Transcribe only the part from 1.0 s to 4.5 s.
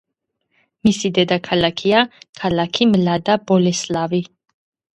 დედაქალაქია ქალაქი მლადა-ბოლესლავი.